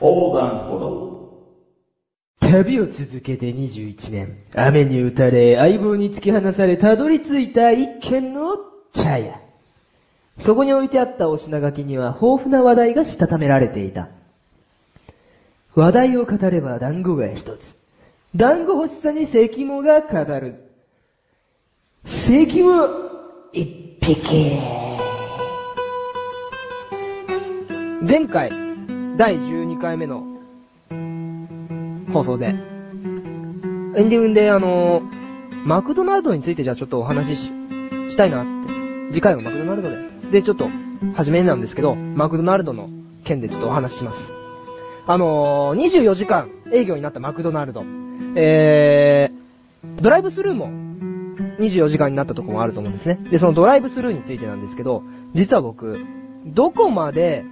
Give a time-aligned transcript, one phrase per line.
[0.00, 1.10] 横断歩道。
[2.40, 8.56] 旅を続けて21年、雨に打たれ、相棒に突き放され、たどり着いた一軒の
[8.92, 9.40] 茶屋。
[10.38, 14.08] そこに置いてあったお品書きには豊富な話題がしたためられていた。
[15.74, 17.76] 話題を語れば団子が一つ。
[18.34, 20.70] 団子欲しさに関肝が語る。
[22.06, 22.88] 関肝
[23.52, 24.58] 一匹。
[28.08, 28.59] 前回、
[29.20, 30.24] 第12回目の
[32.10, 32.56] 放送で、エン
[33.92, 35.02] ディングであの
[35.66, 37.52] マクドナルドについてじゃあちょっとお話し
[38.08, 39.12] したいなって。
[39.12, 39.98] 次回はマクドナルドで。
[40.30, 40.70] で、ちょっと、
[41.14, 42.88] 初めなんですけど、マクドナルドの
[43.24, 44.32] 件でちょっとお話しします。
[45.06, 47.84] あのー、24時間営業になったマクドナルド。
[48.36, 50.70] えー、ドライブスルーも
[51.58, 53.18] 24時間になったとこもあると思うんですね。
[53.30, 55.02] で、そのドライブスルーについてなんですけど、
[55.34, 55.98] 実は僕、
[56.46, 57.44] どこまで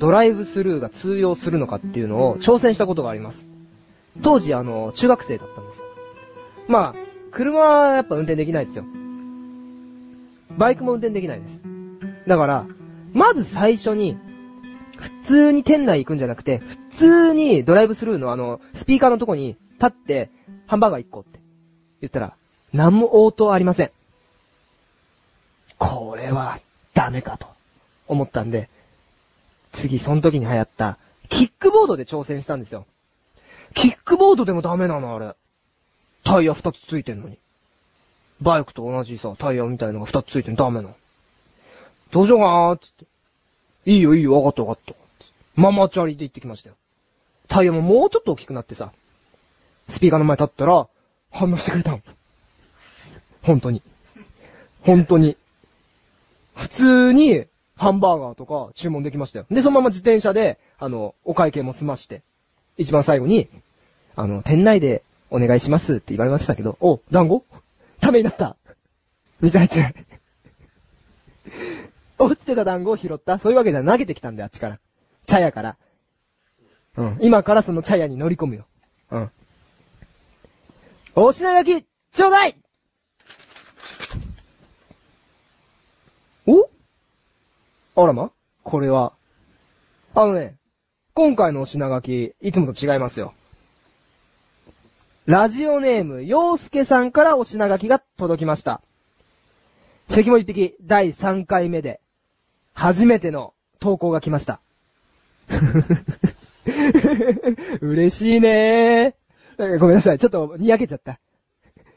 [0.00, 3.46] ドライブスルーが通用するのかっていうのを挑戦したことがあります。
[4.22, 5.84] 当時、あの、中学生だったんですよ。
[6.68, 6.94] まあ、
[7.30, 8.84] 車はやっぱ運転できないですよ。
[10.56, 11.54] バイクも運転できないです。
[12.26, 12.66] だから、
[13.12, 14.16] まず最初に、
[14.96, 20.30] 普通に店内行くんじゃなくて、普通にドライブスルーのあの、スピーカーのとこに立って、
[20.66, 21.40] ハンバーガー1個って
[22.00, 22.34] 言ったら、
[22.72, 23.90] 何も応答ありません。
[25.78, 26.58] これは、
[26.94, 27.46] ダメかと、
[28.08, 28.70] 思ったんで、
[29.72, 32.86] 次、その時に流行った、キックボードで挑戦したんですよ。
[33.74, 35.34] キックボードでもダメなの、あれ。
[36.24, 37.38] タイヤ二つついてんのに。
[38.40, 40.96] バイクと同じさ、タイヤみたいのが二つついてんのダメなの。
[42.10, 43.06] どうしようかなーつって。
[43.86, 44.94] いいよいいよ、わかったわかった。
[45.54, 46.76] ママチャリで行ってきましたよ。
[47.48, 48.92] タイヤももうちょっと大きくなってさ、
[49.88, 50.88] スピーカーの前立ったら、
[51.30, 52.00] 反応してくれたの。
[53.42, 53.82] 本当に。
[54.82, 55.36] 本当に。
[56.54, 57.44] 普通に、
[57.80, 59.46] ハンバーガーとか注文できましたよ。
[59.50, 62.22] で、そのまま自転車で、あの、お会計も済まして、
[62.76, 63.48] 一番最後に、
[64.16, 67.42] あの、店内でお願いしますって言われましたけど、お、団子？
[67.98, 68.58] ためになった。
[69.40, 69.94] 水入ってない。
[72.18, 74.78] 落ちてた団子を拾ったそういうわけじゃ投げてきたんだよ、あっちから。
[75.24, 75.78] 茶屋から。
[76.98, 77.18] うん。
[77.22, 78.66] 今からその茶屋に乗り込むよ。
[79.10, 79.30] うん。
[81.14, 82.56] お品書き、ちょうだい
[86.46, 86.68] お
[88.04, 88.30] あらま？
[88.62, 89.12] これは。
[90.14, 90.56] あのね、
[91.14, 93.34] 今回のお品書き、いつもと違いますよ。
[95.26, 98.80] ラジオネーム、洋介さんからお品書きが届きました。
[100.08, 102.00] 関も一匹、第3回目で、
[102.74, 104.60] 初めての投稿が来ました。
[107.80, 109.78] 嬉しいねー。
[109.78, 111.20] ごめんなさい、ちょっとにやけちゃった。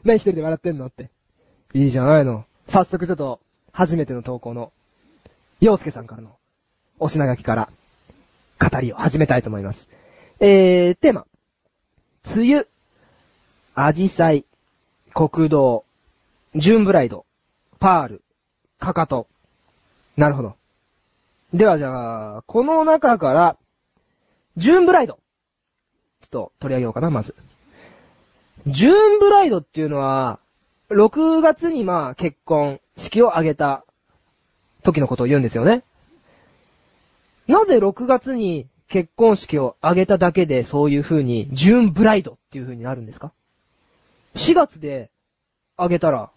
[0.04, 1.10] 何一人で笑ってんのって。
[1.74, 2.46] いいじゃないの。
[2.68, 3.40] 早速ちょっと、
[3.72, 4.74] 初めての投稿の、
[5.64, 6.36] 洋介さんからの、
[7.00, 7.70] お品書きから、
[8.60, 9.88] 語りを始めたいと思います。
[10.42, 11.26] えー、テーマ。
[12.36, 12.68] 梅雨、
[13.74, 14.46] アジサイ、
[15.14, 15.86] 国道、
[16.54, 17.26] ジューンブライド、
[17.80, 18.24] パール、
[18.78, 19.30] カカト。
[20.18, 20.58] なるほど。
[21.54, 23.58] ではじゃあ、この中から、
[24.58, 25.18] ジューンブライド。
[26.24, 27.36] ちょっと取り上げようかな、まず。
[28.68, 30.42] ジューンブライドっていうのは、
[30.90, 33.86] 6月にまあ結婚、式を挙げた
[34.84, 35.84] 時のことを言うんですよね。
[37.48, 43.34] なぜ6月に結婚式を挙げただけでそういう風に、ジューンブライドっていう風になるんですか
[44.36, 45.10] ?4 月で
[45.76, 46.30] 挙げたら、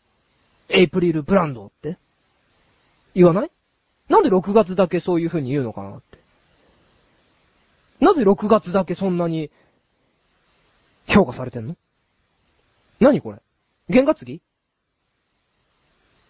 [0.69, 1.99] エイプリルブランドって？
[3.15, 3.51] 言わない？
[4.09, 6.19] なんで6月だけそういう風に言うのかなって。
[8.01, 9.51] なぜ6月だけそんなに
[11.07, 11.77] 評価されてんの？
[13.01, 13.39] 何これ？
[13.89, 14.41] 験担ぎ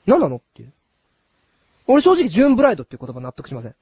[0.07, 0.73] 何なのっていう。
[1.87, 3.75] 俺正直ジューンブライドっていう言葉納得しません。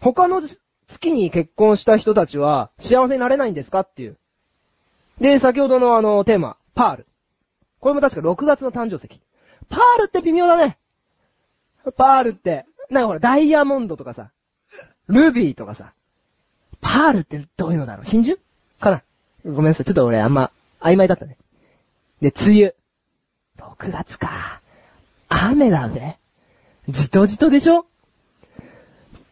[0.00, 0.42] 他の
[0.88, 4.16] 月に結婚した人たちは幸せになれないんですかっていう。
[5.20, 7.06] で、先ほどのあのテーマ、パール。
[7.80, 9.20] これも確か6月の誕生石。
[9.68, 10.78] パールって微妙だね。
[11.96, 14.30] パールって、なんかほら、ダイヤモンドとかさ、
[15.08, 15.92] ルビーとかさ、
[16.80, 18.06] パールってどういうのだろう？
[18.06, 18.38] 真珠？
[18.80, 19.02] かな？
[19.44, 19.86] ごめんなさい。
[19.86, 20.50] ちょっと俺あんま
[20.80, 21.36] 曖昧だったね。
[22.20, 22.74] で、梅雨。
[23.58, 24.62] 6月か。
[25.28, 26.18] 雨だぜ。
[26.88, 27.86] じとじとでしょ？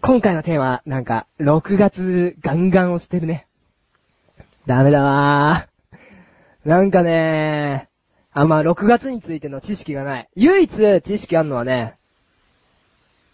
[0.00, 3.46] 今回のテーマ、なんか、6月ガンガン押してるね。
[4.66, 6.68] ダメだわー。
[6.68, 7.88] なんかね
[8.32, 10.28] あん、ま、6月についての知識がない。
[10.36, 11.96] 唯一知識あるのはね、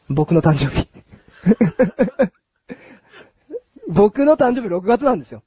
[0.08, 0.88] 僕の誕生日。
[3.88, 5.42] 僕の誕生日6月なんですよ。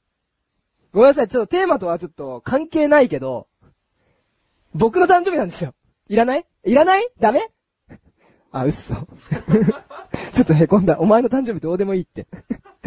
[0.92, 3.48] ごめんなさい、ちょっとテーマとはちょっと関係ないけど、
[4.74, 5.74] 僕の誕生日なんですよ。
[6.08, 6.46] いらない？
[6.64, 7.08] いらない？
[7.18, 7.50] ダメ？
[8.50, 8.94] あ、嘘。
[10.32, 10.98] ちょっと凹んだ。
[10.98, 12.26] お前の誕生日どうでもいいって。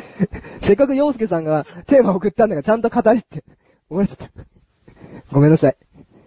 [0.62, 3.44] せっかく洋介さんがテーマ送ったんだからちゃんと語れって。
[3.90, 4.30] 思われちゃった。
[5.32, 5.78] ごめんなさい。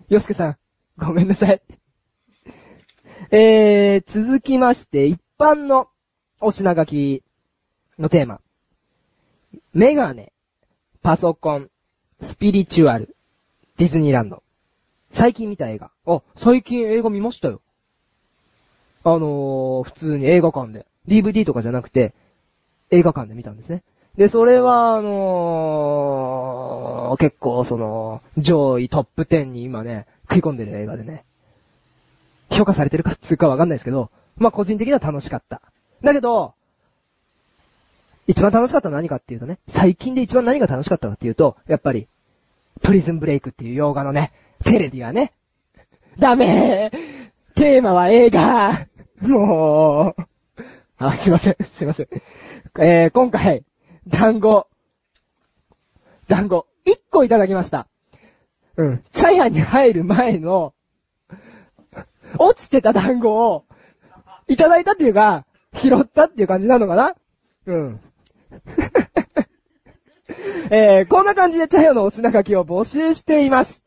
[0.08, 0.56] 洋介さん、
[0.98, 1.62] ごめんなさい。
[3.30, 5.88] えー、続きまして、一般の
[6.40, 7.22] お品書き
[7.98, 8.40] のテーマ。
[9.72, 10.32] メガネ、
[11.02, 11.70] パソコン、
[12.20, 13.16] スピリチュアル、
[13.78, 14.42] ディズニーランド。
[15.10, 15.90] 最近見た映画。
[16.06, 17.62] あ、最近映画見ましたよ。
[19.04, 20.86] あのー、普通に映画館で。
[21.06, 22.14] DVD とかじゃなくて、
[22.90, 23.82] 映画館で見たんですね。
[24.16, 31.24] で、それは、あのー、結構その、上位トップ10に今ね、食い込んでる映画でね、
[32.50, 35.60] 評価されてるかっつうかわかんないですけど、まあ個人的には楽しかった。
[36.02, 36.54] だけど、
[38.26, 42.08] 一番楽しかったのは何かっていうとね、最近で一番何が楽しかったかっていうと、やっぱり、
[42.82, 44.32] プリズンブレイクっていう洋画のね、
[44.64, 45.32] テレビはね、
[46.18, 48.86] ダメーテーマは映画
[49.28, 50.22] もう、
[50.98, 52.08] あ、すいません、すいません。
[52.78, 53.64] えー、今回、
[54.06, 54.68] 団子、
[56.28, 57.88] 団子、1個いただきました。
[58.76, 59.04] うん。
[59.12, 60.74] チャイアンに入る前の、
[62.38, 63.64] 落ちてた団子を、
[64.48, 67.14] いただいたっていうか、拾ったっていう感じなのかな？
[67.66, 68.00] うん。
[70.70, 73.82] えー、こんな感じでチャイアンのお品書きを募集しています。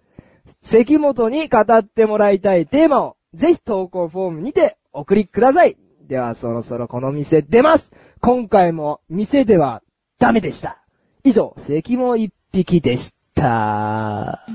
[0.62, 5.78] 関本に語ってもらいたいテーマを、ぜひ投稿フォームにてお送りください。
[6.08, 7.92] ではそろそろこの店出ます。
[8.22, 9.82] 今回も店では
[10.20, 10.84] ダメでした。
[11.24, 14.46] 以上、関門一匹でした。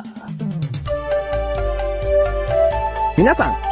[3.17, 3.72] 皆さん、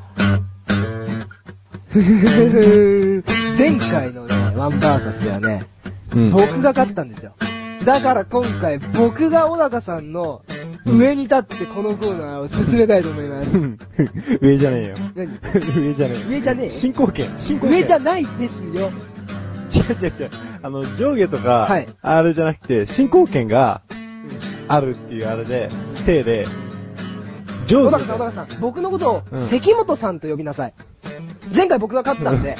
[3.57, 5.65] 前回のね、ワンバーサスではね、
[6.15, 6.29] うん。
[6.31, 7.33] 僕が勝ったんですよ。
[7.83, 10.41] だから今回、僕が小高さんの
[10.85, 13.49] 上に立ってこのコーナーを進めたいと思います。
[14.41, 14.95] 上じゃねえよ。
[15.15, 15.39] 何？
[15.83, 16.29] 上じゃねえよ。
[16.29, 17.33] 上じゃねえ進行権。
[17.37, 17.77] 進行権。
[17.79, 18.91] 上じゃないですよ。
[19.73, 20.29] 違う違う違う。
[20.63, 23.81] あの、上下とか、はいあれじゃなくて、進行権が
[24.69, 25.69] あるっていうあれで、
[26.05, 26.45] 手で、
[27.67, 30.73] 上下小高さん、小高さん、僕のことをうん関本さんと呼びなさい。
[31.53, 32.55] 前回僕が勝ったんで、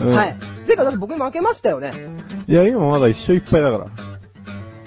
[0.00, 0.10] うん。
[0.14, 0.36] はい。
[0.66, 1.92] 前回だって僕に負けましたよね。
[2.46, 3.86] いや、今まだ一緒いっぱいだから。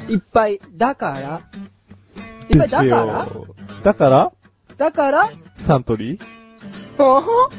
[0.09, 1.41] いっぱい、だから？
[2.49, 3.27] いっぱいだから？
[3.83, 4.31] だから？
[4.77, 5.29] だから？
[5.65, 6.23] サントリー？
[6.99, 7.49] あは？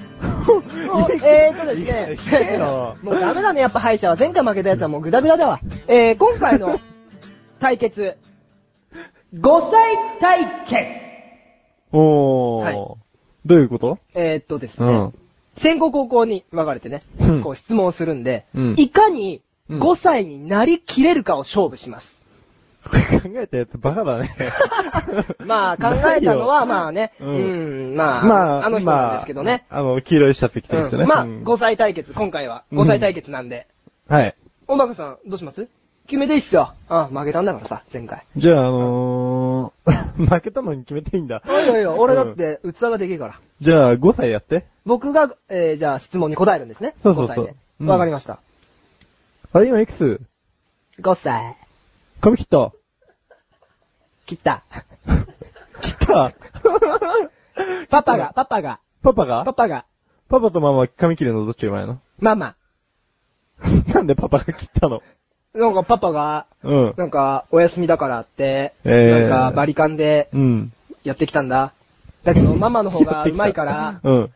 [1.25, 2.58] えーとですね。
[3.02, 4.17] もうダメだね、やっぱ敗者は。
[4.17, 5.61] 前回負けたやつはもうグダグダだわ。
[5.87, 6.81] えー、今回の
[7.61, 8.17] 対決、
[9.34, 10.76] 5歳対決。
[11.93, 12.64] おー。
[12.64, 12.75] はい。
[13.44, 13.99] どういうこと？
[14.14, 15.14] えーっとですね、うん。
[15.58, 22.16] 先行高校に分かれてね、うんこう質問をするんで、うんいかにうん5歳になりきれるかを勝負します？
[22.88, 22.94] 考
[23.34, 24.34] えたやつバカだね。
[25.44, 29.67] まあ考えたのはまあね、ううんん、まあ、まあ、あの人なんですけどね。
[29.69, 31.03] まあ、あの、黄色いシャツ着てる人ね。
[31.03, 33.67] うんまあ、うん5歳対決、今回は5歳対決なんで。
[34.08, 34.34] はい。
[34.67, 35.69] 小高さん、どうします？
[36.08, 36.72] 決めていいっすよ。
[36.88, 38.24] あ、負けたんだからさ、前回。
[38.36, 41.43] じゃあ、あのー、 負けたのに決めていいんだ。
[41.46, 43.41] いやいや、俺だっうんて器ができるから。
[43.60, 44.65] じゃあ、5歳やって。
[44.86, 46.94] 僕が、えー、じゃあ質問に答えるんですね。
[47.03, 48.41] そうそうそう5歳でうんわかりました。
[49.53, 50.20] あれ、今いくつ
[51.00, 51.56] ？5歳。
[52.22, 52.72] 髪切った？
[54.27, 54.62] 切った。
[55.82, 56.32] 切った？
[57.91, 59.44] パパが、パパが、パパが？
[59.44, 59.84] パパが、
[60.31, 62.00] パパとママは髪切るのどっちがうまいの？
[62.19, 62.55] ママ。
[63.93, 65.03] なんでパパが切ったの？
[65.58, 66.94] なんかパパが、うん。
[66.96, 70.72] なんか、お休みだからって、えーなんか、バリカンでうん。
[71.05, 71.72] やってきたんだ。
[72.24, 74.31] だけど、ママの方が うまいから、うん。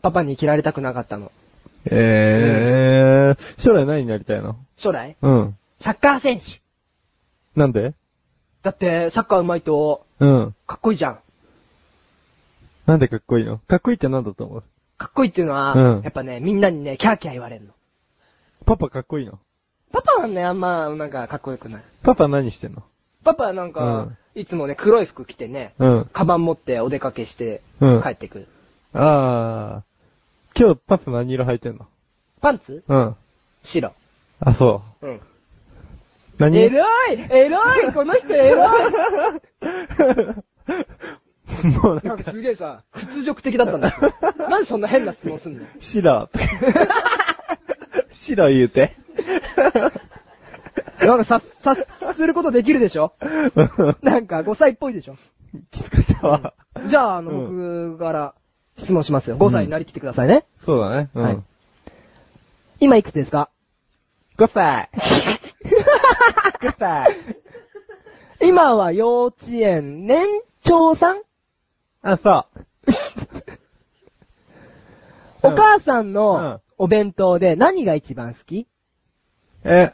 [0.00, 1.30] パパに切られたくなかったの。
[1.84, 4.56] えー、将来何になりたいの？
[4.76, 5.16] 将来？
[5.20, 5.58] うん。
[5.80, 6.60] サッカー選手。
[7.54, 7.94] なんで？
[8.62, 10.54] だって、サッカーうまいと、うん。
[10.66, 11.18] かっこいいじゃん。
[12.86, 13.58] なんでかっこいいの？
[13.58, 14.64] かっこいいってなんだと思う？
[14.96, 17.72] かっこいいっていうのは、うんやっぱね、みんなにね、キャーキャー言われるの。
[18.64, 19.38] パパかっこいいの？
[19.92, 21.84] パパはね、あんま、なんか、かっこよくない。
[22.02, 22.82] パパ何してんの？
[23.24, 26.04] パパはなんか、いつもね、黒い服着てね、うん。
[26.12, 28.48] カバン持ってお出かけして、うん帰ってくる。
[28.94, 30.60] あー。
[30.60, 31.86] 今日パパ何色履いてんの？
[32.40, 32.82] パンツ？
[32.88, 33.16] うん。
[33.62, 33.92] 白。
[34.40, 35.14] あ、そうん。
[35.16, 35.20] う。
[36.38, 36.58] 何？
[36.58, 38.92] エロいエロいこの人エロい
[41.82, 43.94] もうなかなんんか、すげえさ、屈辱的だったんだよ。
[44.48, 45.66] なんでそんな変な質問すんの？
[45.80, 46.28] 白。
[48.10, 48.96] 白言うて。
[51.00, 51.74] なんかさ、さ、
[52.14, 53.12] することできるでしょ？
[54.02, 55.16] なんか5歳っぽいでしょ？
[55.70, 56.54] きつかったわ。
[56.86, 58.34] じゃあ、あの、う僕から
[58.78, 59.36] 質問しますよ。
[59.36, 60.46] 5歳になりきってくださいね。
[60.64, 61.10] そうだね。
[61.14, 61.22] うん。
[61.22, 61.38] はい
[62.80, 63.48] 今いくつですか
[64.38, 64.90] ？5歳
[66.60, 67.16] !5 歳
[68.40, 70.26] 今は幼稚園年
[70.64, 71.22] 長さん？
[72.02, 72.62] あ、そう。
[75.46, 78.66] お母さんのお弁当で何が一番好き？
[79.64, 79.92] え、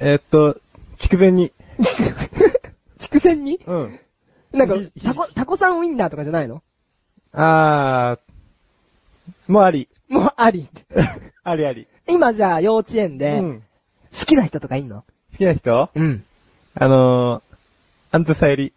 [0.00, 0.60] えーっと、
[0.98, 1.52] 筑前煮。
[2.98, 3.60] 筑前煮？
[3.66, 4.00] うん。
[4.52, 6.62] なんかひ、ひタコ、タコさんウインナーとかじゃないの？
[7.32, 9.88] あー、もうあり。
[10.08, 10.68] もうあり。
[11.44, 11.86] ありあり。
[12.08, 13.62] 今じゃあ幼稚園うで、ん。
[14.18, 15.04] 好きな人とかいんの？
[15.32, 15.90] 好きな人？
[15.94, 16.24] うん。
[16.74, 18.72] あのー、アントサユリ。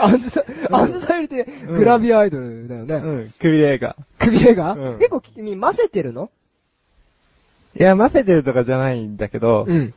[0.00, 2.94] アンズサ、アンズサイルってグラビアアイドルだよね。
[2.96, 3.96] うん、くびれ映画。
[4.18, 4.72] 首映画？
[4.72, 6.30] うん結構君混ぜてるの？
[7.78, 9.92] いや、混ぜてるとかじゃないんだけど、ん。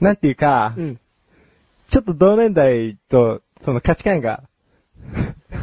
[0.00, 1.00] なんていうか、うん。
[1.90, 4.44] ちょっと同年代と、その価値観が、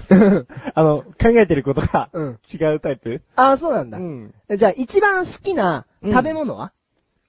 [0.75, 3.21] あの、考えてることがうん違うタイプ？
[3.35, 3.97] ああ、そうなんだ。
[3.97, 4.33] ん。
[4.55, 6.71] じゃあ一番好きな食べ物は？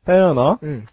[0.06, 0.58] 食べ物？
[0.60, 0.86] うん。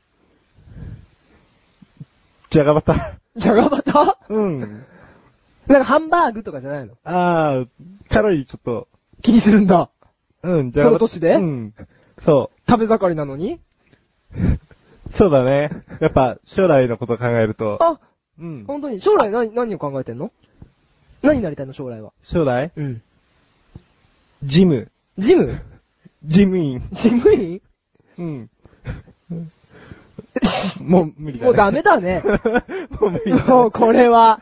[2.50, 3.20] じゃがバタ。
[3.36, 4.86] じゃがバタうん。
[5.68, 6.96] なんかハンバーグとかじゃないの？
[7.04, 7.68] あー、
[8.10, 8.88] カロリーちょっと、
[9.22, 9.90] 気にするんだ。
[10.44, 11.00] うん、じゃがバタ。
[11.00, 11.36] その年で？
[11.36, 11.74] うん。
[12.22, 13.54] そ食べ盛りなのに？
[13.54, 13.60] う。
[15.16, 15.70] そうだね。
[16.00, 18.00] やっぱ、将来のことを考えると、あ、
[18.40, 18.64] うん。
[18.66, 19.02] 本当に？
[19.02, 20.32] 将来何、何を考えてんの？
[21.22, 21.74] 何になりたいの？
[21.74, 22.14] 将来は。
[22.22, 22.72] 将来？
[22.76, 23.02] うん。
[24.44, 24.92] ジム。
[25.18, 25.62] ジム？
[26.24, 26.90] ジムイン。
[26.94, 27.62] ジムイ
[28.18, 28.50] うん。
[30.80, 31.46] もう無理だ、ね。
[31.46, 32.24] ンもうダメだね。
[33.00, 33.44] もう無理だ、ね。
[33.44, 34.42] もうこれは。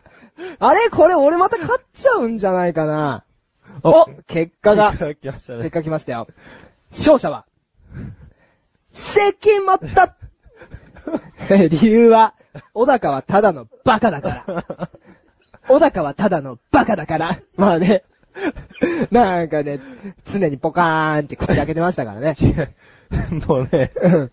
[0.60, 0.90] あれ？
[0.90, 3.24] これ俺また勝っちゃうんじゃないかな。
[3.84, 5.70] お結果が、結果来ました結ね。
[5.72, 6.28] 果来ましたよ。
[6.92, 7.46] 勝者は、
[8.94, 9.80] 関本
[11.70, 12.34] 理由は、
[12.74, 14.90] 小高はただのバカだから。
[15.68, 17.40] 小高はただのバカだから。
[17.56, 18.04] まあね。
[19.12, 19.80] なんかね、
[20.26, 22.36] 常にポカーンって口開けてましたからね。
[23.48, 24.32] もうねうん、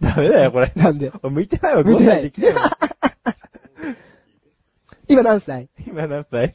[0.00, 0.72] ダメだよ、これ。
[0.74, 1.12] なんで？
[1.22, 2.78] 向いてないわ、向いてない5歳できないわ。
[5.06, 5.68] 今何歳？
[5.86, 6.54] 今何歳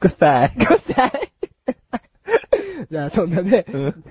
[0.00, 0.54] ?5 歳。
[0.56, 1.32] ?5 歳
[2.90, 4.04] じゃあそんなね、うん。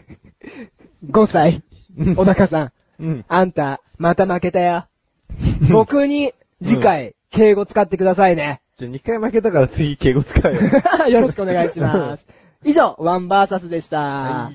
[1.09, 1.63] 5歳、
[1.97, 3.25] うん小高さん、うん。
[3.27, 4.85] あんた、また負けたよ。
[5.71, 8.61] 僕に、次回、敬語使ってくださいね。
[8.77, 10.61] じゃあ2回負けたから次敬語使うよ。
[11.09, 12.27] よろしくお願いします。
[12.63, 14.51] 以上、ワンバーサスでした。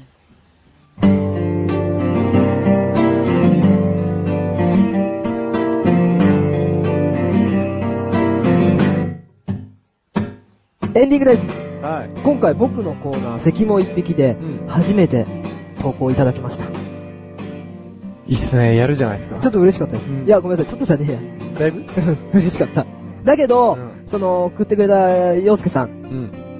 [10.95, 11.47] エンディングです。
[11.83, 12.21] はい。
[12.23, 15.26] 今回僕のコーナー、関も一匹でうん、初めて
[15.87, 16.64] 投稿いただきました。
[18.26, 19.38] いいっすね、やるじゃないですか。
[19.38, 20.11] ちょっと嬉しかったです。
[20.12, 21.61] うんいや、ごめんなさい、ちょっとじゃねえや。
[21.61, 21.85] だいぶ？
[22.35, 22.85] 嬉しかった。
[23.25, 25.88] だけど、うんその、送ってくれた洋介さん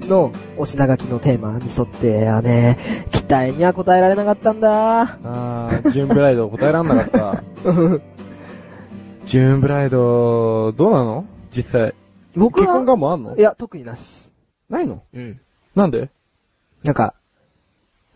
[0.01, 0.09] うん。
[0.09, 2.79] のお品書きのテーマに沿ってはね、
[3.11, 5.01] 期待には応えられなかったんだ。
[5.25, 7.43] あー、ジューンブライド答えらんなかった。
[9.27, 11.25] ジューンブライド、どうなの？
[11.57, 11.95] 実際。
[12.37, 13.37] 僕結婚願は、望あんの？
[13.37, 14.31] いや、特になし。
[14.71, 15.03] ないの？
[15.15, 15.41] うん。
[15.75, 16.11] なんで？
[16.85, 17.15] なんか、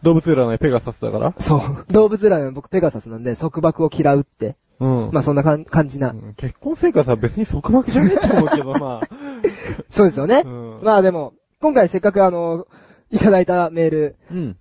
[0.02, 1.34] 動物占いペガサスだから？
[1.40, 4.56] そう、動物占いの僕ペガサスなんで、束縛を嫌うって。
[4.80, 5.10] うん。
[5.12, 6.10] まあそんなかん感じな。
[6.10, 9.08] うん結婚生活は別に束縛じゃねえと思うけど、まあ。
[9.90, 10.42] そうですよね。
[10.44, 12.66] うんまあでも、今回せっかくあの、
[13.10, 14.56] いただいたメール、うん。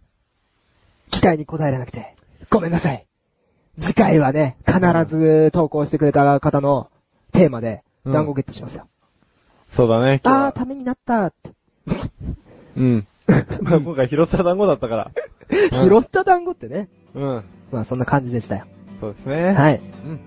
[1.11, 2.15] 期待に応えられなくて、
[2.49, 3.05] ごめんなさい。
[3.79, 6.89] 次回はね、必ず投稿してくれた方の
[7.31, 8.87] テーマで、うん団子ゲットしますよ。
[9.69, 11.51] そうだね、あー、ためになったって。
[12.75, 13.07] うん。
[13.61, 15.11] まあ今回拾った団子だったから。
[15.49, 16.89] 拾った団子ってね。
[17.15, 17.43] うん。
[17.71, 18.65] まあそんな感じでしたよ。
[19.01, 19.51] そうですね。
[19.51, 19.53] い。
[19.53, 19.81] はい。
[20.05, 20.19] うん。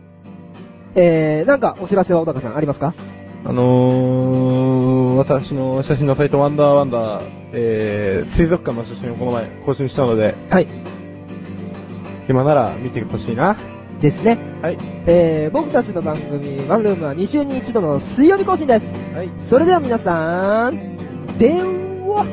[0.95, 2.95] えー、なんかお知らせは小高さんありますか？
[3.45, 10.69] あのー、私の写真のサイトワンダーワンダー、えー、水族館の写真をこの前更新したので、はい。
[12.29, 13.57] 今なら見てほしいな。
[14.01, 14.39] ですね。
[14.63, 14.79] はい。
[15.07, 18.87] えー、僕たちの番組、ワンルームは2週に1度の水曜日更新です。
[19.15, 19.31] はい。
[19.39, 22.27] それでは皆さん、電話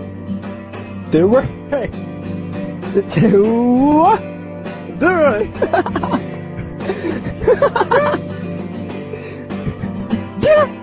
[1.11, 2.18] でわはい。
[2.95, 4.19] うわ
[4.99, 5.49] どれ
[10.41, 10.78] Yeah!